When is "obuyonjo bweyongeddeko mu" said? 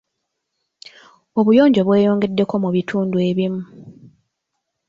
1.39-2.69